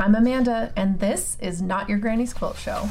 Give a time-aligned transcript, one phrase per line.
[0.00, 2.88] I'm Amanda, and this is Not Your Granny's Quilt Show.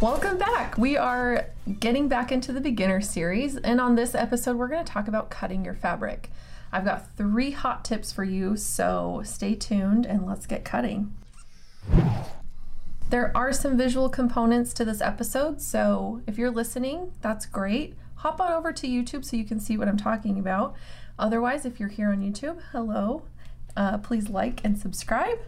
[0.00, 0.76] Welcome back.
[0.76, 4.92] We are getting back into the beginner series, and on this episode, we're going to
[4.92, 6.32] talk about cutting your fabric.
[6.72, 11.14] I've got three hot tips for you, so stay tuned and let's get cutting.
[13.10, 17.94] There are some visual components to this episode, so if you're listening, that's great.
[18.18, 20.74] Hop on over to YouTube so you can see what I'm talking about.
[21.18, 23.22] Otherwise, if you're here on YouTube, hello.
[23.76, 25.38] Uh, please like and subscribe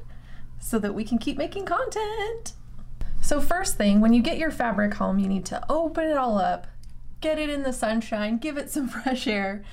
[0.60, 2.52] so that we can keep making content.
[3.20, 6.38] So first thing, when you get your fabric home, you need to open it all
[6.38, 6.68] up,
[7.20, 9.64] get it in the sunshine, give it some fresh air,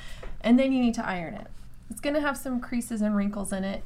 [0.41, 1.47] and then you need to iron it.
[1.91, 3.83] It's gonna have some creases and wrinkles in it,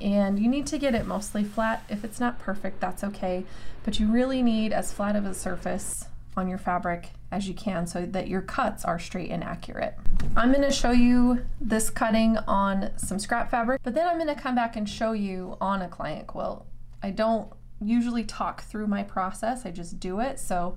[0.00, 1.84] and you need to get it mostly flat.
[1.90, 3.44] If it's not perfect, that's okay,
[3.84, 6.06] but you really need as flat of a surface
[6.36, 9.94] on your fabric as you can so that your cuts are straight and accurate.
[10.36, 14.54] I'm gonna show you this cutting on some scrap fabric, but then I'm gonna come
[14.54, 16.66] back and show you on a client quilt.
[17.02, 20.38] I don't usually talk through my process, I just do it.
[20.38, 20.76] So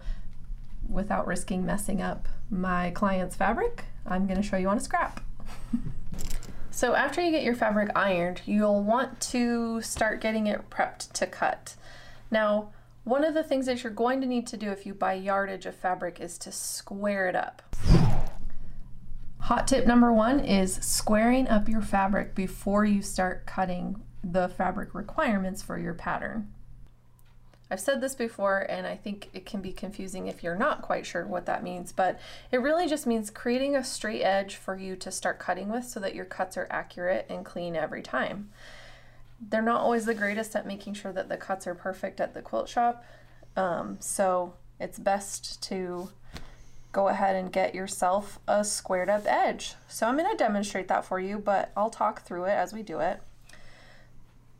[0.87, 5.21] without risking messing up my client's fabric, I'm gonna show you on a scrap.
[6.71, 11.27] so after you get your fabric ironed, you'll want to start getting it prepped to
[11.27, 11.75] cut.
[12.29, 12.69] Now,
[13.07, 15.65] one of the things that you're going to need to do if you buy yardage
[15.65, 17.61] of fabric is to square it up.
[19.39, 24.93] Hot tip number one is squaring up your fabric before you start cutting the fabric
[24.93, 26.53] requirements for your pattern.
[27.71, 31.05] I've said this before, and I think it can be confusing if you're not quite
[31.05, 32.19] sure what that means, but
[32.51, 36.01] it really just means creating a straight edge for you to start cutting with so
[36.01, 38.49] that your cuts are accurate and clean every time.
[39.39, 42.41] They're not always the greatest at making sure that the cuts are perfect at the
[42.41, 43.03] quilt shop,
[43.55, 46.09] um, so it's best to
[46.91, 49.75] go ahead and get yourself a squared up edge.
[49.87, 52.81] So I'm going to demonstrate that for you, but I'll talk through it as we
[52.81, 53.21] do it.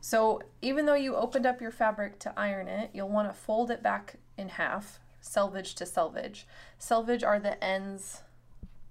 [0.00, 3.70] So even though you opened up your fabric to iron it, you'll want to fold
[3.70, 6.46] it back in half, selvage to selvage.
[6.78, 8.22] Selvage are the ends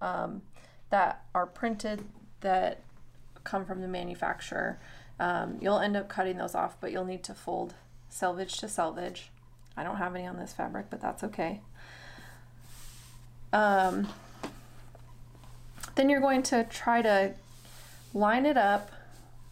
[0.01, 0.41] um,
[0.89, 2.03] that are printed
[2.41, 2.81] that
[3.43, 4.79] come from the manufacturer.
[5.19, 7.73] Um, you'll end up cutting those off, but you'll need to fold
[8.09, 9.29] selvage to selvage.
[9.75, 11.61] I don't have any on this fabric, but that's okay.
[13.53, 14.07] Um,
[15.95, 17.33] then you're going to try to
[18.13, 18.91] line it up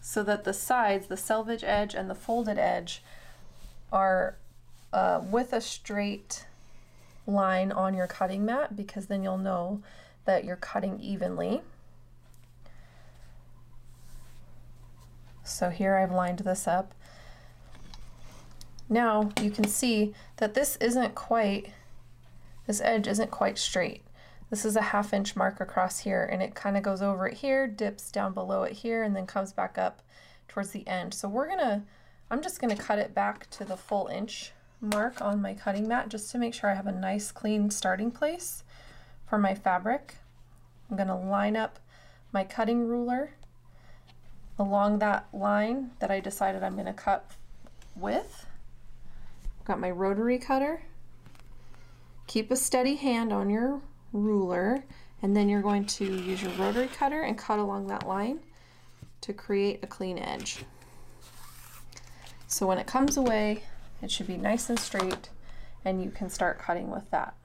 [0.02, 3.02] so that the sides, the selvage edge and the folded edge,
[3.92, 4.36] are
[4.94, 6.46] uh, with a straight
[7.28, 9.82] line on your cutting mat because then you'll know
[10.26, 11.62] that you're cutting evenly.
[15.46, 16.94] So here I've lined this up.
[18.90, 21.72] Now you can see that this isn't quite,
[22.68, 24.04] this edge isn't quite straight.
[24.50, 27.36] This is a half inch mark across here and it kind of goes over it
[27.36, 30.02] here, dips down below it here, and then comes back up
[30.48, 31.14] towards the end.
[31.14, 31.84] So we're gonna,
[32.30, 34.52] I'm just gonna cut it back to the full inch
[34.82, 38.12] mark on my cutting mat just to make sure I have a nice clean starting
[38.12, 38.64] place
[39.28, 40.16] for my fabric.
[40.90, 41.80] I'm gonna line up
[42.32, 43.32] my cutting ruler
[44.58, 47.32] along that line that I decided I'm gonna cut
[47.96, 48.46] with.
[49.66, 50.84] Got my rotary cutter.
[52.28, 53.82] Keep a steady hand on your
[54.14, 54.84] ruler
[55.22, 58.40] and then you're going to use your rotary cutter and cut along that line
[59.22, 60.66] to create a clean edge.
[62.48, 63.64] So when it comes away,
[64.02, 65.30] it should be nice and straight
[65.84, 67.36] and you can start cutting with that.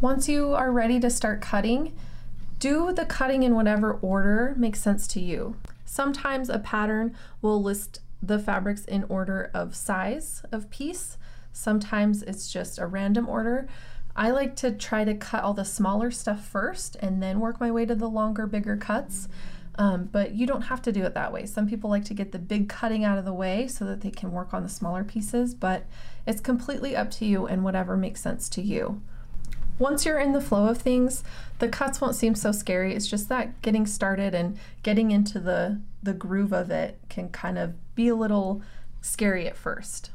[0.00, 1.94] Once you are ready to start cutting,
[2.58, 5.56] do the cutting in whatever order makes sense to you.
[5.90, 11.18] Sometimes a pattern will list the fabrics in order of size of piece.
[11.52, 13.66] Sometimes it's just a random order.
[14.14, 17.72] I like to try to cut all the smaller stuff first and then work my
[17.72, 19.26] way to the longer, bigger cuts.
[19.74, 21.44] Um, but you don't have to do it that way.
[21.44, 24.10] Some people like to get the big cutting out of the way so that they
[24.10, 25.86] can work on the smaller pieces, but
[26.24, 29.02] it's completely up to you and whatever makes sense to you.
[29.80, 31.24] Once you're in the flow of things,
[31.58, 32.94] the cuts won't seem so scary.
[32.94, 37.56] It's just that getting started and getting into the, the groove of it can kind
[37.56, 38.60] of be a little
[39.00, 40.10] scary at first.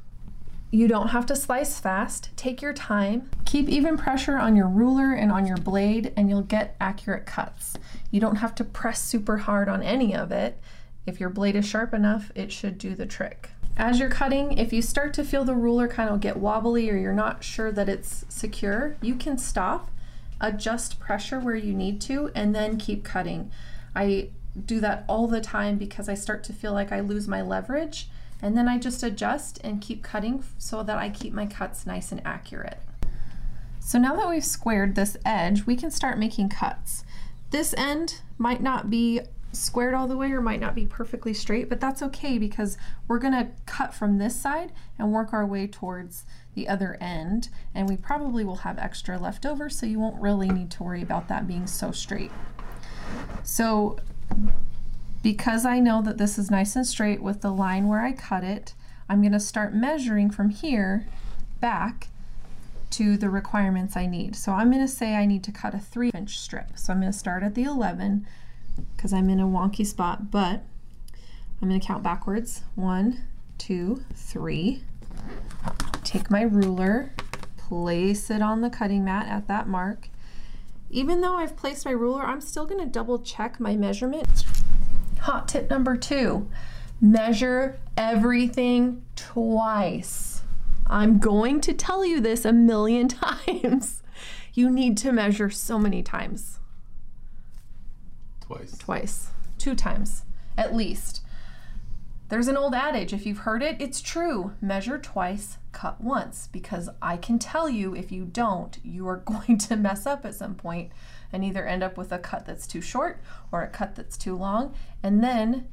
[0.69, 2.30] You don't have to slice fast.
[2.36, 3.28] Take your time.
[3.45, 7.75] Keep even pressure on your ruler and on your blade and you'll get accurate cuts.
[8.12, 10.62] You don't have to press super hard on any of it.
[11.07, 13.50] If your blade is sharp enough, it should do the trick.
[13.77, 16.95] As you're cutting, if you start to feel the ruler kind of get wobbly or
[16.95, 19.92] you're not sure that it's secure, you can stop,
[20.39, 23.51] adjust pressure where you need to, and then keep cutting.
[23.94, 24.30] I
[24.66, 28.07] do that all the time because I start to feel like I lose my leverage
[28.42, 32.12] and then I just adjust and keep cutting so that I keep my cuts nice
[32.12, 32.80] and accurate.
[33.80, 37.04] So now that we've squared this edge, we can start making cuts.
[37.51, 39.21] this end might not be
[39.56, 43.19] squared all the way or might not be perfectly straight, but that's okay because we're
[43.19, 47.50] gonna cut from this side and work our way towards the other end.
[47.74, 51.02] And we probably will have extra left over, so you won't really need to worry
[51.02, 52.31] about that being so straight.
[53.44, 53.98] So
[55.24, 58.44] because I know that this is nice and straight with the line where I cut
[58.44, 58.74] it,
[59.10, 61.07] I'm gonna start measuring from here
[61.60, 62.10] back
[62.92, 64.36] to the requirements I need.
[64.36, 66.78] So I'm gonna say I need to cut a three inch strip.
[66.78, 68.25] So I'm gonna start at the 11
[68.95, 70.63] because I'm in a wonky spot, but
[71.62, 72.63] I'm gonna count backwards.
[72.75, 73.24] One,
[73.57, 74.83] two, three.
[76.04, 77.13] Take my ruler,
[77.57, 80.10] place it on the cutting mat at that mark.
[80.89, 84.45] Even though I've placed my ruler, I'm still gonna double check my measurement.
[85.21, 86.48] Hot tip number two,
[87.01, 90.44] measure everything twice.
[90.88, 94.04] I'm going to tell you this a million times.
[94.54, 96.60] You need to measure so many times.
[98.47, 98.77] Twice.
[98.77, 99.27] Twice.
[99.57, 100.24] Two times,
[100.57, 101.21] at least.
[102.30, 104.53] There's an old adage, if you've heard it, it's true.
[104.59, 109.57] Measure twice, cut once, because I can tell you if you don't, you are going
[109.59, 110.92] to mess up at some point
[111.31, 113.21] and either end up with a cut that's too short
[113.51, 115.68] or a cut that's too long, and then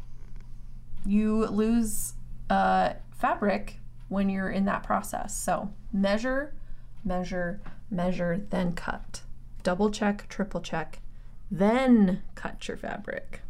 [1.06, 2.14] you lose
[2.50, 3.78] uh, fabric
[4.08, 5.36] when you're in that process.
[5.36, 6.54] So measure,
[7.04, 7.60] measure,
[7.90, 9.22] measure, then cut.
[9.62, 11.00] Double check, triple check,
[11.52, 13.42] then cut your fabric.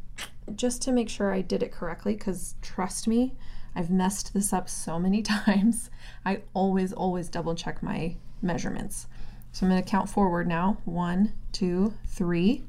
[0.56, 3.34] Just to make sure I did it correctly, because trust me,
[3.76, 5.88] I've messed this up so many times.
[6.25, 9.06] I always, always double check my measurements.
[9.52, 10.78] So I'm going to count forward now.
[10.84, 12.64] One, two, three.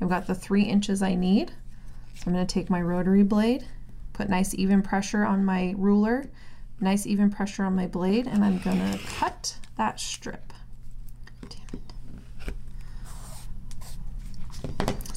[0.00, 1.52] I've got the three inches I need.
[2.14, 3.64] So I'm going to take my rotary blade,
[4.12, 6.24] put nice even pressure on my ruler,
[6.80, 10.51] nice even pressure on my blade, and I'm going to cut that strip.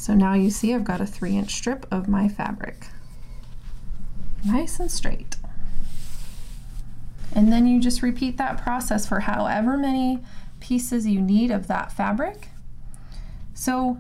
[0.05, 2.89] So now you see I've got a three inch strip of my fabric.
[4.45, 5.37] Nice and straight.
[7.33, 10.19] And then you just repeat that process for however many
[10.59, 12.49] pieces you need of that fabric.
[13.55, 13.97] So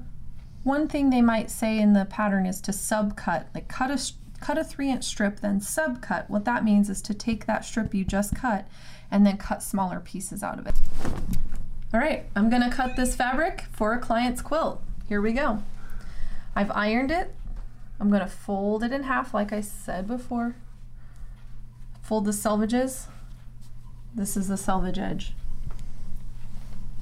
[0.61, 3.99] one thing they might say in the pattern is to subcut, like cut a,
[4.39, 6.29] cut a three inch strip, then subcut.
[6.29, 8.67] What that means is to take that strip you just cut
[9.09, 10.75] and then cut smaller pieces out of it.
[11.91, 14.83] All right, I'm gonna cut this fabric for a client's quilt.
[15.09, 15.63] Here we go.
[16.55, 17.35] I've ironed it.
[17.99, 20.55] I'm gonna fold it in half like I said before.
[22.01, 23.07] Fold the selvages.
[24.13, 25.33] This is the selvage edge.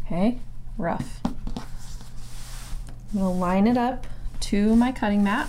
[0.06, 0.40] Okay,
[0.78, 1.22] rough.
[1.26, 4.08] I'm gonna line it up
[4.42, 5.48] to my cutting mat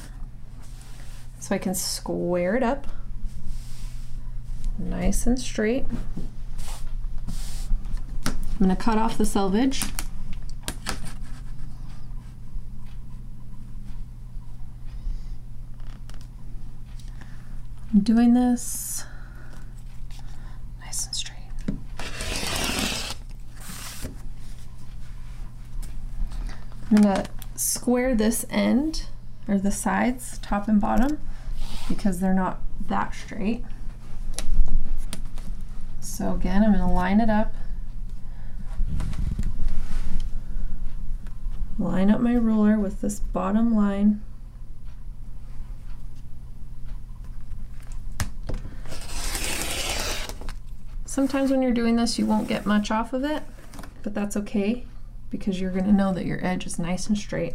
[1.41, 2.87] so I can square it up
[4.79, 5.85] nice and straight.
[8.27, 9.85] I'm gonna cut off the selvage.
[18.05, 19.05] Doing this
[20.81, 21.39] nice and straight.
[26.91, 27.25] I'm gonna
[27.57, 29.07] square this end
[29.49, 31.19] or the sides, top and bottom,
[31.89, 33.65] because they're not that straight.
[36.01, 37.55] So again, I'm gonna line it up.
[41.79, 44.21] Line up my ruler with this bottom line.
[51.15, 53.45] Sometimes when you're doing this, you won't get much off of it,
[54.03, 54.85] but that's okay
[55.31, 57.55] because you're gonna know that your edge is nice and straight.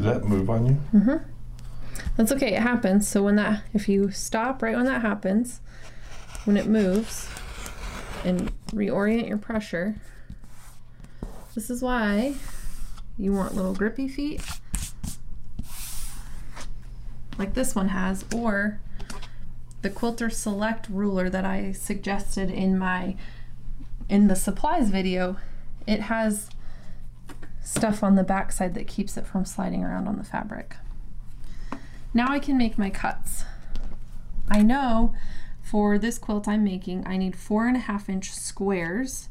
[0.00, 0.80] Did that move on you?
[0.94, 1.16] Mm-hmm.
[2.16, 3.08] That's okay, it happens.
[3.08, 5.60] So when that, if you stop right when that happens,
[6.44, 7.28] when it moves,
[8.24, 9.96] and reorient your pressure,
[11.54, 12.34] this is why
[13.18, 14.42] you want little grippy feet,
[17.38, 18.80] like this one has, or
[19.82, 23.16] the Quilter Select ruler that I suggested in my,
[24.08, 25.38] in the supplies video,
[25.86, 26.50] it has
[27.70, 30.74] stuff on the back side that keeps it from sliding around on the fabric.
[32.12, 33.44] Now I can make my cuts.
[34.48, 35.14] I know
[35.62, 39.28] for this quilt I'm making, I need four and a half inch squares.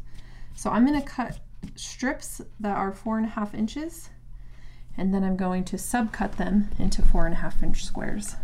[0.55, 1.39] So I'm gonna cut
[1.75, 4.09] strips that are four and a half inches,
[4.95, 8.37] and then I'm going to subcut them into four and a half inch squares.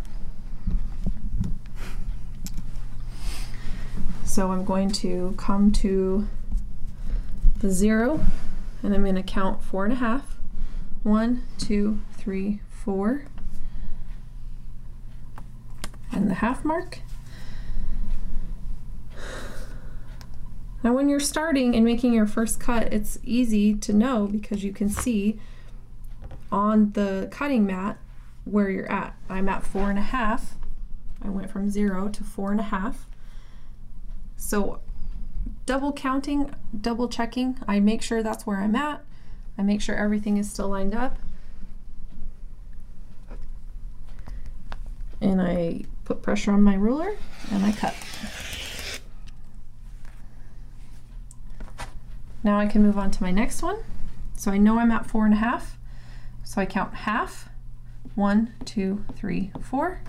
[4.26, 6.28] So I'm going to come to
[7.60, 8.20] the zero
[8.82, 10.38] and I'm going to count four and a half.
[11.02, 13.24] One, two, three, four.
[16.12, 17.00] And the half mark.
[20.82, 24.72] Now when you're starting and making your first cut, it's easy to know because you
[24.72, 25.40] can see
[26.52, 27.98] on the cutting mat
[28.44, 29.16] where you're at.
[29.28, 30.54] I'm at four and a half.
[31.22, 33.06] I went from zero to four and a half.
[34.36, 34.80] So
[35.66, 39.04] double counting, double checking, I make sure that's where I'm at.
[39.58, 41.18] I make sure everything is still lined up.
[45.20, 47.16] And I put pressure on my ruler
[47.50, 47.94] and I cut.
[52.44, 53.78] Now I can move on to my next one.
[54.36, 55.78] So I know I'm at four and a half.
[56.44, 57.48] So I count half,
[58.14, 60.00] one, two, three, four.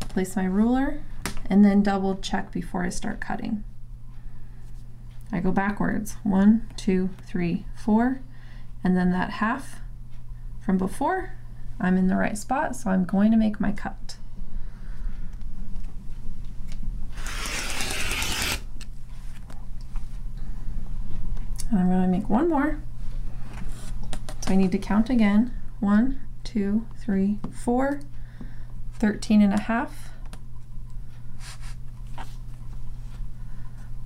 [0.00, 1.00] Place my ruler
[1.48, 3.64] and then double check before I start cutting.
[5.30, 8.20] I go backwards, one, two, three, four,
[8.82, 9.80] and then that half
[10.64, 11.32] from before,
[11.80, 14.16] I'm in the right spot, so I'm going to make my cut.
[21.70, 22.80] And I'm going to make one more.
[24.40, 25.54] So I need to count again.
[25.80, 28.00] One, two, three, four.
[28.98, 30.10] 13 and a half.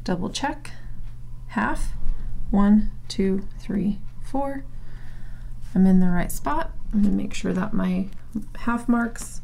[0.05, 0.73] Double check.
[1.53, 1.93] Half.
[2.51, 4.65] One, two, three, four.
[5.75, 6.73] I'm in the right spot.
[6.95, 8.09] I'm to make sure that my
[8.61, 9.43] half marks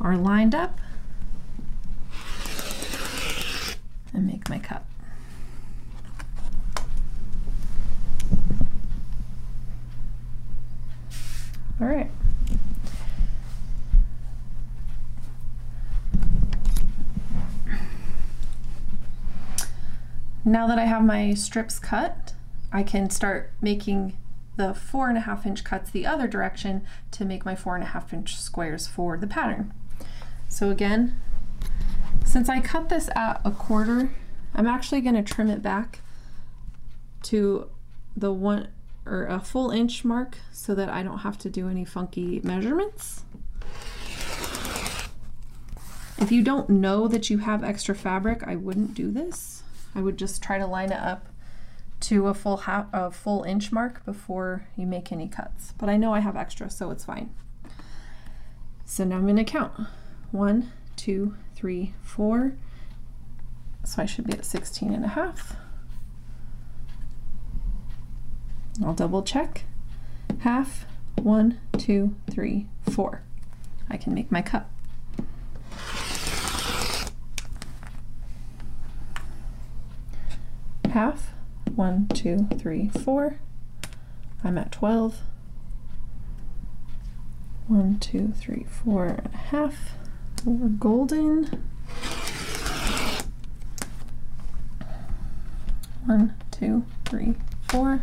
[0.00, 0.78] are lined up
[4.14, 4.86] and make my cut.
[11.78, 12.10] All right.
[20.48, 22.34] Now that I have my strips cut,
[22.72, 24.16] I can start making
[24.54, 27.82] the four and a half inch cuts the other direction to make my four and
[27.82, 29.74] a half inch squares for the pattern.
[30.48, 31.20] So again,
[32.24, 34.10] since I cut this at a quarter,
[34.54, 36.00] I'm actually going to trim it back
[37.24, 37.68] to
[38.16, 38.68] the one
[39.04, 43.24] or a full inch mark so that I don't have to do any funky measurements.
[46.18, 49.64] If you don't know that you have extra fabric, I wouldn't do this.
[49.96, 51.26] I would just try to line it up
[52.00, 55.72] to a full half, a full inch mark before you make any cuts.
[55.78, 57.30] But I know I have extra, so it's fine.
[58.84, 59.72] So now I'm going to count.
[60.32, 62.52] One, two, three, four.
[63.84, 65.56] So I should be at 16 and a half.
[68.84, 69.64] I'll double check.
[70.40, 70.84] Half,
[71.16, 73.22] one, two, three, four.
[73.88, 74.68] I can make my cut.
[80.96, 81.34] Half,
[81.74, 83.36] one, two, three, four.
[84.42, 85.20] I'm at 12.
[87.68, 89.90] One, two, three, four and a half.
[90.46, 91.62] We're golden.
[96.06, 97.34] One, two, three,
[97.68, 98.00] four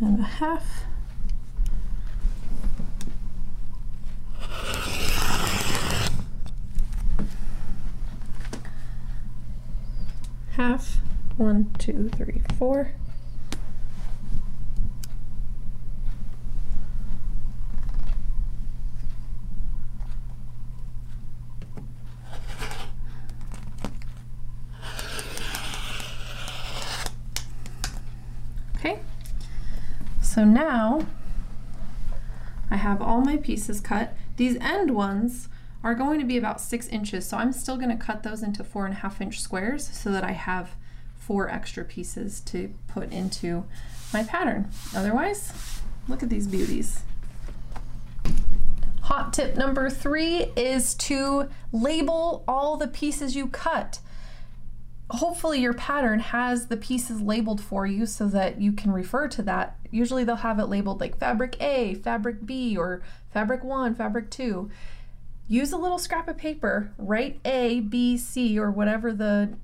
[0.00, 0.84] and a half.
[10.56, 10.98] Half,
[11.36, 12.92] one, two, three, four.
[28.76, 29.00] Okay,
[30.22, 31.06] so now
[32.70, 34.14] I have all my pieces cut.
[34.36, 35.48] These end ones
[35.82, 38.84] are going to be about six inches, so I'm still gonna cut those into four
[38.84, 40.76] and a half inch squares so that I have
[41.26, 43.64] four extra pieces to put into
[44.12, 44.68] my pattern.
[44.94, 47.02] Otherwise, look at these beauties.
[49.02, 54.00] Hot tip number three is to label all the pieces you cut
[55.10, 59.42] hopefully your pattern has the pieces labeled for you so that you can refer to
[59.42, 59.76] that.
[59.90, 63.02] Usually they'll have it labeled like fabric A, fabric B, or
[63.32, 64.70] fabric 1, fabric 2.
[65.46, 69.54] Use a little scrap of paper, write A, B, C, or whatever the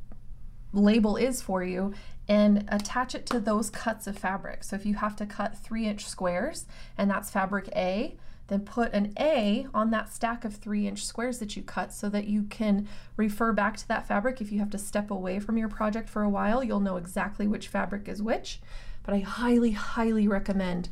[0.72, 1.94] label is for you,
[2.28, 4.62] and attach it to those cuts of fabric.
[4.64, 8.16] So if you have to cut 3 inch squares, and that's fabric A,
[8.50, 12.08] then put an A on that stack of three inch squares that you cut so
[12.08, 14.40] that you can refer back to that fabric.
[14.40, 17.46] If you have to step away from your project for a while, you'll know exactly
[17.46, 18.60] which fabric is which.
[19.04, 20.88] But I highly, highly recommend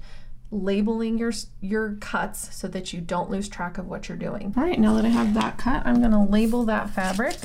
[0.51, 4.55] labeling your your cuts so that you don't lose track of what you're doing.
[4.57, 7.37] All right, now that I have that cut, I'm gonna label that fabric.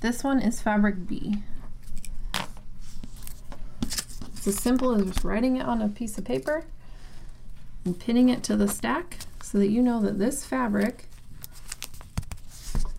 [0.00, 1.38] This one is fabric B.
[3.82, 6.64] It's as simple as just writing it on a piece of paper
[7.84, 11.06] and pinning it to the stack so that you know that this fabric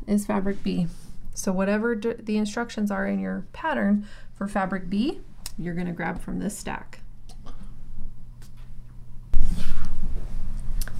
[0.07, 0.87] is fabric B.
[1.33, 5.21] So whatever the instructions are in your pattern for fabric B,
[5.57, 6.98] you're going to grab from this stack.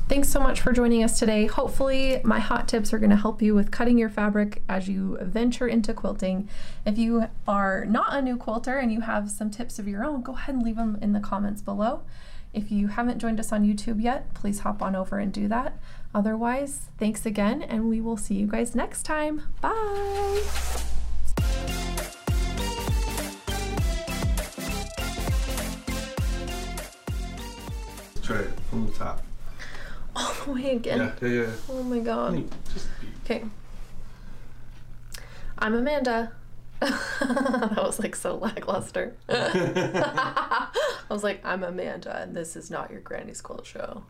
[0.09, 1.45] Thanks so much for joining us today.
[1.45, 5.19] Hopefully my hot tips are going to help you with cutting your fabric as you
[5.21, 6.49] venture into quilting.
[6.83, 10.23] If you are not a new quilter and you have some tips of your own,
[10.23, 12.01] go ahead and leave them in the comments below.
[12.53, 15.77] If you haven't joined us on YouTube yet, please hop on over and do that.
[16.13, 19.43] Otherwise, thanks again, and we will see you guys next time.
[19.61, 20.41] Bye!
[28.69, 29.28] From the top.
[30.19, 30.99] All the way again.
[30.99, 31.51] Yeah, yeah, yeah.
[31.69, 32.43] Oh my god.
[33.23, 33.45] Okay.
[35.57, 36.33] I'm Amanda.
[36.79, 39.15] that was like so lackluster.
[39.29, 40.69] I
[41.09, 44.03] was like, I'm Amanda, and this is not your Granny's Quilt Show.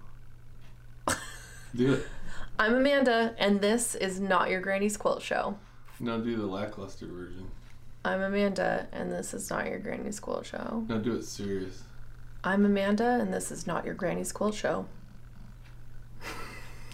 [1.75, 2.08] Do it.
[2.60, 5.58] I'm Amanda, and this is not your Granny's Quilt Show.
[6.00, 7.50] No, do the lackluster version.
[8.04, 10.86] I'm Amanda, and this is not your Granny's Quilt Show.
[10.88, 11.84] No, do it serious.
[12.44, 14.86] I'm Amanda, and this is not your Granny's Quilt Show.